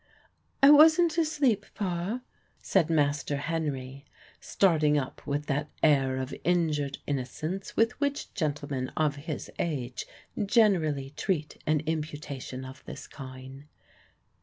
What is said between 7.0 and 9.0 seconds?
innocence with which gentlemen